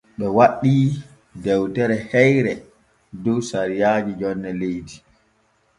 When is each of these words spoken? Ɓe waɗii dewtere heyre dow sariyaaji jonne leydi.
Ɓe 0.17 0.25
waɗii 0.37 0.87
dewtere 1.43 1.95
heyre 2.11 2.53
dow 3.23 3.39
sariyaaji 3.49 4.11
jonne 4.19 4.49
leydi. 4.59 4.95